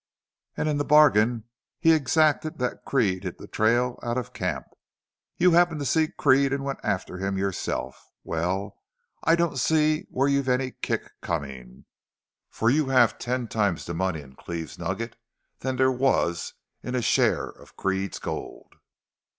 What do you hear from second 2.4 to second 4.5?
that Creede hit the trail out of